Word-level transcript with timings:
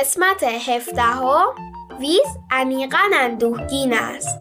قسمت 0.00 0.44
هفدهم 0.44 1.46
ویز 2.00 2.38
عمیقا 2.50 3.10
اندوهگین 3.14 3.94
است. 3.94 4.38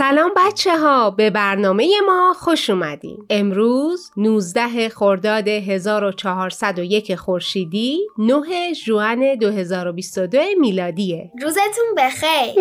سلام 0.00 0.30
بچه 0.36 0.78
ها 0.78 1.10
به 1.10 1.30
برنامه 1.30 2.00
ما 2.06 2.34
خوش 2.38 2.70
اومدین. 2.70 3.26
امروز 3.30 4.10
19 4.16 4.88
خرداد 4.88 5.48
1401 5.48 7.14
خورشیدی 7.14 8.08
9 8.18 8.72
ژوئن 8.72 9.34
2022 9.34 10.38
میلادیه. 10.60 11.30
روزتون 11.42 11.94
بخیر. 11.96 12.54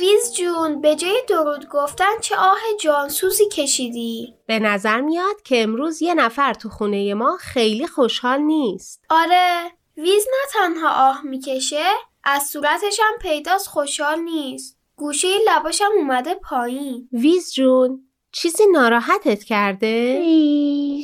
ویز 0.00 0.32
جون 0.36 0.80
به 0.80 0.96
جای 0.96 1.22
درود 1.28 1.68
گفتن 1.68 2.18
چه 2.20 2.36
آه 2.36 2.60
جانسوزی 2.80 3.48
کشیدی؟ 3.48 4.34
به 4.46 4.58
نظر 4.58 5.00
میاد 5.00 5.42
که 5.44 5.62
امروز 5.62 6.02
یه 6.02 6.14
نفر 6.14 6.54
تو 6.54 6.68
خونه 6.68 7.14
ما 7.14 7.36
خیلی 7.40 7.86
خوشحال 7.86 8.40
نیست. 8.40 9.04
آره 9.10 9.70
ویز 9.96 10.26
نه 10.26 10.50
تنها 10.52 11.08
آه 11.08 11.22
می‌کشه 11.22 11.84
از 12.24 12.42
صورتش 12.42 13.00
هم 13.00 13.18
پیداست 13.18 13.68
خوشحال 13.68 14.20
نیست. 14.20 14.83
گوشه 14.96 15.28
لباشم 15.48 15.90
اومده 15.96 16.34
پایین. 16.34 17.08
ویز 17.12 17.52
جون 17.52 18.00
چیزی 18.32 18.62
ناراحتت 18.72 19.44
کرده؟ 19.44 20.18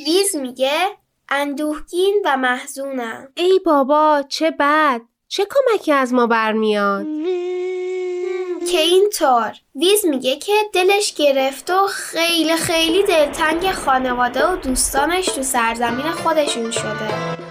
ویز. 0.05 0.35
میگه 0.35 0.71
اندوهگین 1.29 2.21
و 2.25 2.37
محزونم. 2.37 3.27
ای 3.35 3.59
بابا 3.65 4.23
چه 4.29 4.51
بد. 4.59 5.01
چه 5.27 5.47
کمکی 5.49 5.91
از 5.91 6.13
ما 6.13 6.27
برمیاد؟ 6.27 7.05
که 8.71 8.79
اینطور 8.79 9.53
ویز 9.75 10.05
میگه 10.05 10.35
که 10.35 10.53
دلش 10.73 11.13
گرفت 11.13 11.69
و 11.69 11.87
خیلی 11.87 12.55
خیلی 12.55 13.03
دلتنگ 13.03 13.71
خانواده 13.71 14.47
و 14.47 14.55
دوستانش 14.55 15.25
تو 15.25 15.43
سرزمین 15.43 16.11
خودشون 16.11 16.71
شده. 16.71 17.50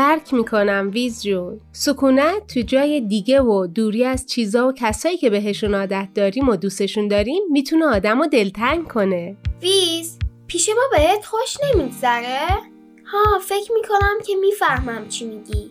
درک 0.00 0.34
می‌کنم 0.34 0.90
ویز 0.94 1.22
جون. 1.22 1.60
سکونت 1.72 2.46
تو 2.54 2.60
جای 2.60 3.00
دیگه 3.00 3.40
و 3.40 3.66
دوری 3.66 4.04
از 4.04 4.26
چیزا 4.26 4.68
و 4.68 4.72
کسایی 4.72 5.16
که 5.16 5.30
بهشون 5.30 5.74
عادت 5.74 6.08
داریم 6.14 6.48
و 6.48 6.56
دوستشون 6.56 7.08
داریم 7.08 7.42
می‌تونه 7.50 7.86
آدم 7.86 8.18
رو 8.18 8.26
دلتنگ 8.26 8.88
کنه. 8.88 9.36
ویز 9.62 10.18
پیش 10.46 10.68
ما 10.68 10.82
بهت 10.98 11.24
خوش 11.24 11.56
نمیگذره؟ 11.64 12.48
ها 13.06 13.38
فکر 13.38 13.72
می‌کنم 13.74 14.18
که 14.26 14.32
می‌فهمم 14.40 15.08
چی 15.08 15.24
میگی. 15.24 15.70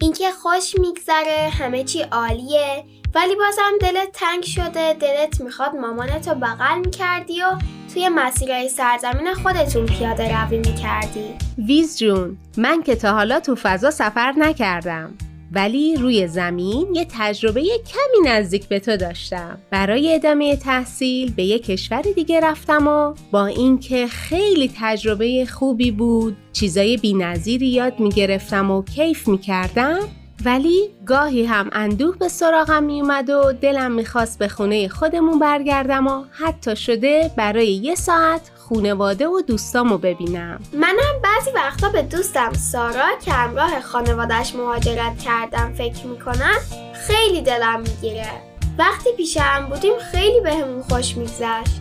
اینکه 0.00 0.30
خوش 0.30 0.74
میگذره 0.78 1.50
همه 1.52 1.84
چی 1.84 2.00
عالیه. 2.00 2.84
ولی 3.14 3.34
بازم 3.36 3.72
دلت 3.80 4.08
تنگ 4.12 4.42
شده 4.42 4.94
دلت 4.94 5.40
می‌خواد 5.40 5.74
مامانتو 5.74 6.34
بغل 6.34 6.78
می‌کردی 6.84 7.42
و 7.42 7.46
توی 7.94 8.08
مسیرهای 8.08 8.68
سرزمین 8.68 9.34
خودتون 9.34 9.86
پیاده 9.86 10.36
روی 10.36 10.58
می‌کردی. 10.58 11.34
ویز 11.58 11.98
جون 11.98 12.36
من 12.56 12.82
که 12.82 12.96
تا 12.96 13.12
حالا 13.12 13.40
تو 13.40 13.54
فضا 13.54 13.90
سفر 13.90 14.34
نکردم. 14.36 15.14
ولی 15.54 15.96
روی 15.96 16.26
زمین 16.26 16.94
یه 16.94 17.06
تجربه 17.18 17.60
کمی 17.62 18.30
نزدیک 18.30 18.68
به 18.68 18.80
تو 18.80 18.96
داشتم. 18.96 19.58
برای 19.70 20.14
ادامه 20.14 20.56
تحصیل 20.56 21.32
به 21.32 21.42
یه 21.42 21.58
کشور 21.58 22.02
دیگه 22.02 22.40
رفتم 22.40 22.88
و 22.88 23.14
با 23.30 23.46
اینکه 23.46 24.06
خیلی 24.06 24.72
تجربه 24.80 25.46
خوبی 25.46 25.90
بود 25.90 26.36
چیزای 26.52 26.96
بینظیری 26.96 27.68
یاد 27.68 28.00
می‌گرفتم 28.00 28.70
و 28.70 28.82
کیف 28.82 29.28
می‌کردم 29.28 30.00
ولی 30.44 30.90
گاهی 31.06 31.44
هم 31.44 31.70
اندوه 31.72 32.16
به 32.16 32.28
سراغم 32.28 32.82
میومد 32.82 33.30
و 33.30 33.52
دلم 33.52 33.92
می‌خواست 33.92 34.38
به 34.38 34.48
خونه 34.48 34.88
خودمون 34.88 35.38
برگردم 35.38 36.06
و 36.06 36.24
حتی 36.30 36.76
شده 36.76 37.30
برای 37.36 37.72
یه 37.72 37.94
ساعت 37.94 38.50
خونواده 38.56 39.28
و 39.28 39.42
دوستامو 39.46 39.98
ببینم. 39.98 40.60
منم 40.72 41.22
بعضی 41.22 41.50
وقتا 41.54 41.88
به 41.88 42.02
دوستم 42.02 42.52
سارا 42.52 43.08
که 43.24 43.32
همراه 43.32 43.80
خانوادش 43.80 44.54
مهاجرت 44.54 45.18
کردم 45.18 45.72
فکر 45.72 46.06
می‌کنم 46.06 46.58
خیلی 47.06 47.42
دلم 47.42 47.80
می‌گیره. 47.80 48.30
وقتی 48.78 49.10
پیش 49.16 49.36
هم 49.36 49.68
بودیم 49.68 49.98
خیلی 50.12 50.40
بهمون 50.40 50.82
خوش 50.82 51.16
میگذشت. 51.16 51.80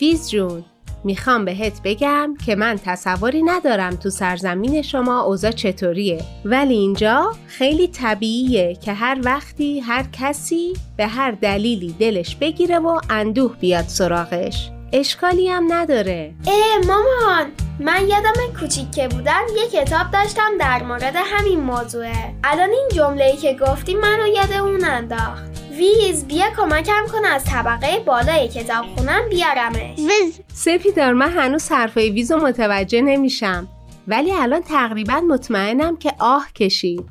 ویز 0.00 0.30
جون 0.30 0.64
می‌خوام 1.04 1.44
بهت 1.44 1.80
بگم 1.84 2.34
که 2.46 2.54
من 2.54 2.78
تصوری 2.84 3.42
ندارم 3.42 3.96
تو 3.96 4.10
سرزمین 4.10 4.82
شما 4.82 5.22
اوضاع 5.22 5.50
چطوریه. 5.50 6.20
ولی 6.44 6.74
اینجا 6.74 7.32
خیلی 7.46 7.88
طبیعیه 7.88 8.74
که 8.74 8.92
هر 8.92 9.18
وقتی 9.24 9.80
هر 9.80 10.04
کسی 10.12 10.72
به 10.96 11.06
هر 11.06 11.30
دلیلی 11.30 11.92
دلش 12.00 12.36
بگیره 12.36 12.78
و 12.78 13.00
اندوه 13.10 13.56
بیاد 13.56 13.84
سراغش. 13.84 14.70
اشکالی 14.92 15.48
هم 15.48 15.72
نداره. 15.72 16.34
اه 16.46 16.86
مامان 16.86 17.46
من 17.80 18.08
یادم 18.08 18.60
کوچیک 18.60 18.90
که 18.90 19.08
بودم 19.08 19.42
یه 19.56 19.80
کتاب 19.80 20.10
داشتم 20.12 20.58
در 20.60 20.82
مورد 20.82 21.14
همین 21.16 21.60
موضوعه. 21.60 22.34
الان 22.44 22.70
این 22.70 22.88
جمله 22.94 23.36
که 23.36 23.56
گفتی 23.60 23.94
منو 23.94 24.26
یاد 24.26 24.52
اون 24.52 24.84
انداخت. 24.84 25.61
ویز 25.76 26.24
بیا 26.24 26.46
کمکم 26.56 27.06
کن 27.12 27.24
از 27.24 27.44
طبقه 27.44 27.98
بالای 28.06 28.48
کتاب 28.48 28.86
خونم 28.96 29.28
بیارمش. 29.30 29.98
ویز 29.98 30.40
سپیدار 30.54 31.12
من 31.12 31.30
هنوز 31.30 31.68
حرفای 31.68 32.10
ویز 32.10 32.32
رو 32.32 32.38
متوجه 32.38 33.00
نمیشم. 33.00 33.68
ولی 34.08 34.32
الان 34.32 34.62
تقریبا 34.62 35.20
مطمئنم 35.20 35.96
که 35.96 36.12
آه 36.18 36.52
کشید. 36.54 37.04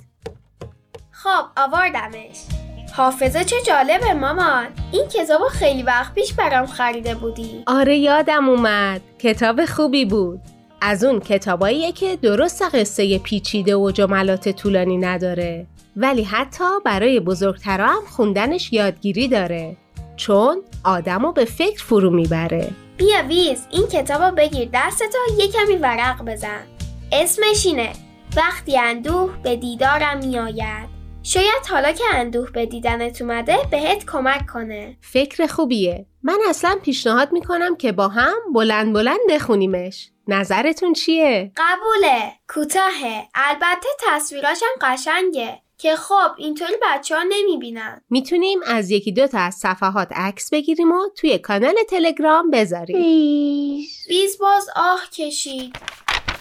خب 1.12 1.46
آوردمش. 1.58 2.38
حافظه 2.94 3.44
چه 3.44 3.56
جالبه 3.68 4.14
مامان. 4.14 4.68
این 4.92 5.08
کتابو 5.08 5.46
خیلی 5.46 5.84
وقت 5.84 6.14
پیش 6.14 6.34
برام 6.34 6.66
خریده 6.66 7.16
بودی. 7.16 7.64
آره 7.68 7.98
یادم 7.98 8.50
اومد. 8.50 9.02
کتاب 9.20 9.66
خوبی 9.66 10.06
بود. 10.06 10.40
از 10.82 11.04
اون 11.04 11.20
کتاباییه 11.20 11.92
که 11.92 12.16
درست 12.16 12.62
قصه 12.76 13.20
پیچیده 13.20 13.76
و 13.76 13.92
جملات 13.92 14.50
طولانی 14.50 14.98
نداره. 14.98 15.66
ولی 15.96 16.24
حتی 16.24 16.80
برای 16.86 17.20
بزرگترا 17.20 17.88
هم 17.88 18.06
خوندنش 18.06 18.74
یادگیری 18.74 19.28
داره. 19.28 19.78
چون 20.16 20.64
آدمو 20.84 21.32
به 21.32 21.46
فکر 21.46 21.84
فرو 21.84 22.10
می‌بره. 22.10 22.70
بیا 22.98 23.24
ویز 23.28 23.68
این 23.72 23.88
کتابو 23.88 24.36
بگیر 24.36 24.70
دستتو 24.74 25.18
یه 25.38 25.48
کمی 25.48 25.76
ورق 25.76 26.26
بزن. 26.26 26.64
اسمش 27.12 27.66
اینه 27.66 27.94
وقتی 28.38 28.78
اندوه 28.78 29.32
به 29.44 29.56
دیدارم 29.56 30.18
میآید. 30.18 30.90
شاید 31.24 31.66
حالا 31.70 31.92
که 31.92 32.04
اندوه 32.14 32.52
به 32.52 32.66
دیدنت 32.66 33.22
اومده 33.22 33.58
بهت 33.72 34.06
کمک 34.06 34.48
کنه. 34.54 34.98
فکر 35.02 35.48
خوبیه. 35.48 36.06
من 36.24 36.40
اصلا 36.50 36.78
پیشنهاد 36.84 37.32
می‌کنم 37.32 37.76
که 37.76 37.92
با 37.92 38.08
هم 38.08 38.54
بلند 38.54 38.94
بلند 38.94 39.20
بخونیمش. 39.30 40.10
نظرتون 40.28 40.94
چیه؟ 40.94 41.52
قبوله 41.58 42.32
کوتاهه. 42.48 43.28
البته 43.36 43.90
تصویراشم 44.08 44.66
قشنگه. 44.82 45.62
که 45.82 45.96
خب 45.96 46.32
اینطوری 46.38 46.74
بچه 46.84 47.16
ها 47.16 47.24
نمی‌بینن. 47.30 48.02
می‌تونیم 48.10 48.60
از 48.66 48.92
یکی 48.92 49.12
دو 49.12 49.28
تا 49.28 49.40
از 49.40 49.56
صفحات 49.56 50.08
عکس 50.12 50.50
بگیریم 50.50 50.92
و 50.92 51.10
توی 51.18 51.38
کانال 51.38 51.76
تلگرام 51.90 52.50
بذاریم. 52.52 52.98
بیز 54.08 54.38
باز 54.40 54.70
آه 54.76 55.10
کشید. 55.14 55.76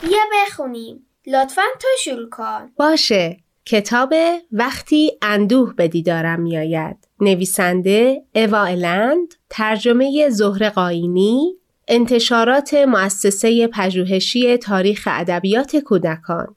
بیا 0.02 0.18
بخونیم. 0.34 1.06
لطفا 1.26 1.62
تو 1.80 1.88
شروع 2.04 2.30
کن. 2.30 2.70
باشه. 2.76 3.36
کتاب 3.66 4.14
وقتی 4.52 5.12
اندوه 5.22 5.74
به 5.74 5.88
دیدارم 5.88 6.40
میآید. 6.40 6.96
نویسنده 7.20 8.22
اوا 8.34 8.62
الند 8.62 9.34
ترجمه 9.50 10.28
زهر 10.30 10.68
قاینی 10.68 11.56
انتشارات 11.88 12.74
مؤسسه 12.74 13.66
پژوهشی 13.66 14.56
تاریخ 14.56 15.08
ادبیات 15.10 15.76
کودکان. 15.76 16.56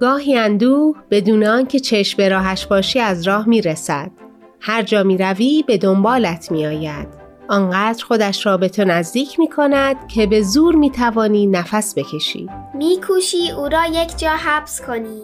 گاهی 0.00 0.38
اندوه 0.38 0.96
بدون 1.10 1.44
آنکه 1.44 1.80
چشم 1.80 2.16
به 2.16 2.28
راهش 2.28 2.66
باشی 2.66 3.00
از 3.00 3.28
راه 3.28 3.48
می 3.48 3.62
رسد. 3.62 4.10
هر 4.60 4.82
جا 4.82 5.02
می 5.02 5.18
روی 5.18 5.64
به 5.66 5.78
دنبالت 5.78 6.50
می 6.50 6.66
آید. 6.66 7.08
آنقدر 7.48 8.04
خودش 8.04 8.46
را 8.46 8.56
به 8.56 8.68
تو 8.68 8.84
نزدیک 8.84 9.38
می 9.38 9.48
کند 9.48 10.08
که 10.08 10.26
به 10.26 10.42
زور 10.42 10.74
می 10.74 10.90
توانی 10.90 11.46
نفس 11.46 11.98
بکشی. 11.98 12.48
می 12.74 13.00
کوشی 13.06 13.50
او 13.50 13.68
را 13.68 13.84
یک 13.86 14.18
جا 14.18 14.30
حبس 14.30 14.80
کنی 14.86 15.22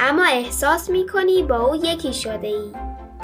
اما 0.00 0.24
احساس 0.24 0.90
می 0.90 1.06
کنی 1.06 1.42
با 1.42 1.58
او 1.58 1.76
یکی 1.76 2.12
شده 2.12 2.46
ای. 2.46 2.72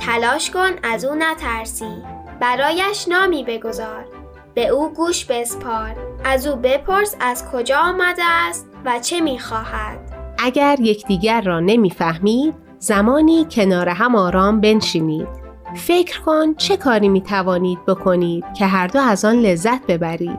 تلاش 0.00 0.50
کن 0.50 0.70
از 0.82 1.04
او 1.04 1.14
نترسی. 1.14 2.02
برایش 2.40 3.08
نامی 3.08 3.44
بگذار. 3.44 4.04
به 4.54 4.68
او 4.68 4.92
گوش 4.94 5.24
بسپار. 5.24 5.96
از 6.24 6.46
او 6.46 6.56
بپرس 6.56 7.16
از 7.20 7.44
کجا 7.52 7.78
آمده 7.78 8.24
است 8.24 8.66
و 8.84 8.98
چه 8.98 9.20
می 9.20 9.38
خواهد. 9.38 10.09
اگر 10.42 10.76
یکدیگر 10.80 11.40
را 11.40 11.60
نمی‌فهمید 11.60 12.54
زمانی 12.78 13.46
کنار 13.50 13.88
هم 13.88 14.16
آرام 14.16 14.60
بنشینید. 14.60 15.28
فکر 15.76 16.20
کن 16.20 16.54
چه 16.54 16.76
کاری 16.76 17.08
می 17.08 17.20
توانید 17.20 17.84
بکنید 17.86 18.44
که 18.58 18.66
هر 18.66 18.86
دو 18.86 18.98
از 18.98 19.24
آن 19.24 19.36
لذت 19.36 19.86
ببرید. 19.86 20.38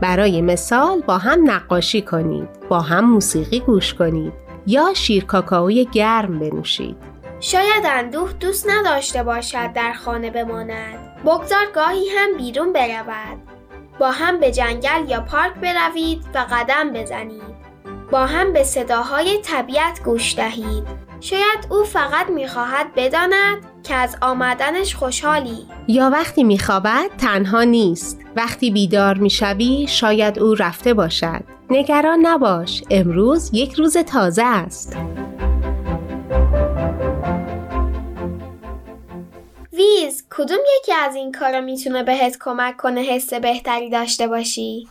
برای 0.00 0.42
مثال 0.42 1.00
با 1.00 1.18
هم 1.18 1.50
نقاشی 1.50 2.02
کنید 2.02 2.48
با 2.68 2.80
هم 2.80 3.04
موسیقی 3.10 3.60
گوش 3.60 3.94
کنید 3.94 4.32
یا 4.66 4.94
شیر 4.94 5.24
کاکائوی 5.24 5.84
گرم 5.92 6.38
بنوشید. 6.38 6.96
شاید 7.40 7.84
اندوه 7.84 8.32
دوست 8.32 8.70
نداشته 8.70 9.22
باشد 9.22 9.72
در 9.72 9.92
خانه 9.92 10.30
بماند. 10.30 11.16
بگذار 11.24 11.66
گاهی 11.74 12.08
هم 12.18 12.36
بیرون 12.36 12.72
برود. 12.72 13.38
با 13.98 14.10
هم 14.10 14.40
به 14.40 14.52
جنگل 14.52 15.08
یا 15.08 15.20
پارک 15.20 15.54
بروید 15.54 16.24
و 16.34 16.46
قدم 16.50 16.92
بزنید. 16.92 17.71
با 18.12 18.26
هم 18.26 18.52
به 18.52 18.64
صداهای 18.64 19.38
طبیعت 19.38 20.02
گوش 20.04 20.36
دهید. 20.36 20.84
شاید 21.20 21.66
او 21.70 21.84
فقط 21.84 22.30
می‌خواهد 22.30 22.86
بداند 22.96 23.56
که 23.82 23.94
از 23.94 24.16
آمدنش 24.22 24.94
خوشحالی. 24.94 25.66
یا 25.88 26.10
وقتی 26.10 26.44
میخوابد 26.44 27.10
تنها 27.18 27.62
نیست. 27.62 28.20
وقتی 28.36 28.70
بیدار 28.70 29.14
می‌شوی 29.14 29.86
شاید 29.88 30.38
او 30.38 30.54
رفته 30.54 30.94
باشد. 30.94 31.42
نگران 31.70 32.26
نباش. 32.26 32.82
امروز 32.90 33.50
یک 33.52 33.72
روز 33.72 33.96
تازه 33.96 34.44
است. 34.44 34.96
ویز 39.72 40.24
کدوم 40.30 40.58
یکی 40.80 40.92
از 40.92 41.14
این 41.14 41.32
کارا 41.32 41.60
می‌تونه 41.60 42.02
بهت 42.02 42.36
کمک 42.40 42.76
کنه 42.76 43.00
حس 43.00 43.34
بهتری 43.34 43.90
داشته 43.90 44.28
باشی؟ 44.28 44.88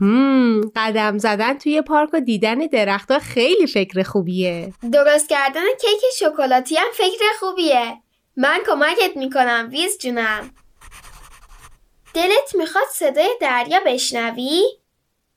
هم 0.00 0.60
قدم 0.76 1.18
زدن 1.18 1.58
توی 1.58 1.82
پارک 1.82 2.10
و 2.12 2.20
دیدن 2.20 2.58
درختها 2.58 3.18
خیلی 3.18 3.66
فکر 3.66 4.02
خوبیه. 4.02 4.72
درست 4.92 5.28
کردن 5.28 5.66
کیک 5.80 6.00
شکلاتی 6.18 6.76
هم 6.76 6.88
فکر 6.92 7.24
خوبیه. 7.40 7.96
من 8.36 8.58
کمکت 8.66 9.16
می‌کنم 9.16 9.68
ویز 9.72 9.98
جونم. 9.98 10.50
دلت 12.14 12.54
می‌خواد 12.54 12.84
صدای 12.92 13.36
دریا 13.40 13.80
بشنوی؟ 13.86 14.62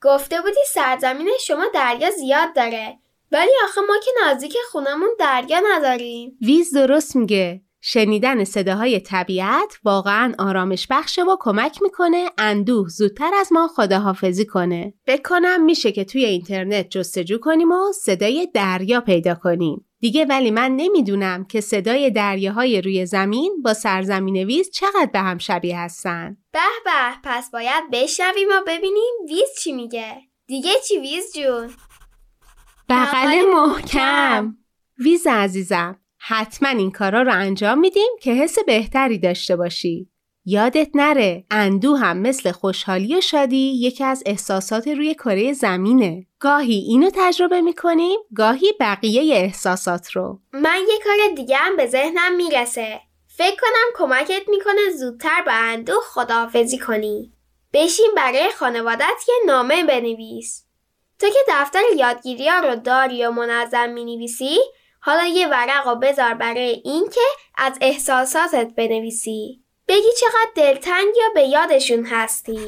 گفته 0.01 0.41
بودی 0.41 0.59
سرزمین 0.67 1.29
شما 1.41 1.65
دریا 1.73 2.11
زیاد 2.11 2.55
داره 2.55 2.97
ولی 3.31 3.51
آخه 3.63 3.81
ما 3.81 3.95
که 4.05 4.11
نزدیک 4.25 4.57
خونمون 4.71 5.09
دریا 5.19 5.61
نداریم. 5.73 6.37
ویز 6.41 6.73
درست 6.73 7.15
میگه. 7.15 7.61
شنیدن 7.85 8.43
صداهای 8.43 8.99
طبیعت 8.99 9.79
واقعا 9.83 10.33
آرامش 10.39 10.87
بخشه 10.89 11.23
و 11.23 11.37
کمک 11.39 11.81
می‌کنه 11.81 12.29
اندوه 12.37 12.89
زودتر 12.89 13.31
از 13.39 13.53
ما 13.53 13.67
خداحافظی 13.67 14.45
کنه. 14.45 14.93
بکنم 15.07 15.65
میشه 15.65 15.91
که 15.91 16.05
توی 16.05 16.25
اینترنت 16.25 16.89
جستجو 16.89 17.37
کنیم 17.37 17.71
و 17.71 17.91
صدای 17.91 18.47
دریا 18.53 19.01
پیدا 19.01 19.35
کنیم. 19.35 19.85
دیگه 19.99 20.25
ولی 20.25 20.51
من 20.51 20.71
نمی‌دونم 20.75 21.45
که 21.45 21.61
صدای 21.61 22.11
دریاهای 22.11 22.81
روی 22.81 23.05
زمین 23.05 23.61
با 23.63 23.73
سرزمین 23.73 24.37
ویز 24.37 24.71
چقدر 24.71 25.09
به 25.13 25.19
هم 25.19 25.37
شبیه 25.37 25.79
هستن. 25.79 26.37
به 26.51 26.59
به 26.85 26.91
پس 27.23 27.51
باید 27.51 27.83
بشنویم 27.91 28.47
و 28.49 28.61
ببینیم 28.67 29.13
ویز 29.29 29.49
چی 29.63 29.71
میگه. 29.71 30.15
دیگه 30.47 30.71
چی 30.87 30.99
ویز 30.99 31.33
جون؟ 31.35 31.69
بغل 32.89 33.41
محکم 33.53 34.57
ویز 34.99 35.27
عزیزم 35.27 36.02
حتما 36.27 36.69
این 36.69 36.91
کارا 36.91 37.21
رو 37.21 37.33
انجام 37.33 37.79
میدیم 37.79 38.09
که 38.21 38.31
حس 38.33 38.59
بهتری 38.59 39.17
داشته 39.17 39.55
باشی. 39.55 40.09
یادت 40.45 40.89
نره 40.93 41.45
اندوه 41.51 41.95
هم 41.95 42.17
مثل 42.17 42.51
خوشحالی 42.51 43.15
و 43.15 43.21
شادی 43.21 43.73
یکی 43.79 44.03
از 44.03 44.23
احساسات 44.25 44.87
روی 44.87 45.13
کره 45.13 45.53
زمینه. 45.53 46.27
گاهی 46.39 46.75
اینو 46.75 47.09
تجربه 47.13 47.61
می‌کنیم 47.61 48.19
گاهی 48.35 48.73
بقیه 48.79 49.35
احساسات 49.35 50.11
رو. 50.11 50.39
من 50.53 50.79
یه 50.89 50.99
کار 51.03 51.35
دیگه 51.35 51.57
هم 51.57 51.75
به 51.75 51.87
ذهنم 51.87 52.35
می‌رسه. 52.35 52.99
فکر 53.27 53.55
کنم 53.61 54.07
کمکت 54.07 54.49
می‌کنه 54.49 54.91
زودتر 54.99 55.41
به 55.45 55.53
اندو 55.53 55.93
خداحافظی 56.03 56.77
کنی. 56.77 57.33
بشین 57.73 58.11
برای 58.15 58.51
خانوادت 58.51 59.23
یه 59.27 59.35
نامه 59.45 59.83
بنویس. 59.83 60.63
تو 61.19 61.27
که 61.27 61.39
دفتر 61.49 61.81
یادگیری 61.97 62.47
ها 62.49 62.59
رو 62.59 62.75
داری 62.75 63.25
و 63.25 63.31
منظم 63.31 63.89
می‌نویسی 63.89 64.57
حالا 65.05 65.25
یه 65.25 65.47
ورق 65.47 65.87
و 65.87 65.95
بذار 65.95 66.33
برای 66.33 66.81
اینکه 66.85 67.21
از 67.57 67.77
احساساتت 67.81 68.71
بنویسی. 68.77 69.63
بگی 69.87 70.07
چقدر 70.19 70.51
دلتنگ 70.55 71.07
یا 71.17 71.29
به 71.33 71.41
یادشون 71.41 72.05
هستی. 72.05 72.59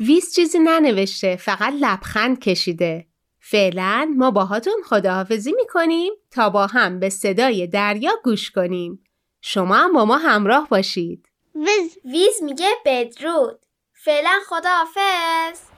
ویس 0.00 0.34
چیزی 0.34 0.58
ننوشته 0.58 1.36
فقط 1.36 1.72
لبخند 1.80 2.40
کشیده. 2.40 3.06
فعلا 3.40 4.14
ما 4.16 4.30
باهاتون 4.30 4.74
خداحافظی 4.84 5.52
می‌کنیم 5.52 6.12
تا 6.30 6.50
با 6.50 6.66
هم 6.66 7.00
به 7.00 7.08
صدای 7.08 7.66
دریا 7.66 8.12
گوش 8.24 8.50
کنیم. 8.50 9.04
شما 9.40 9.74
هم 9.74 9.92
با 9.92 10.04
ما 10.04 10.16
همراه 10.16 10.68
باشید. 10.68 11.28
ویز 11.54 11.98
ویز 12.04 12.42
میگه 12.42 12.70
بدرود. 12.84 13.60
فعلا 14.04 14.40
خداحافظ. 14.48 15.73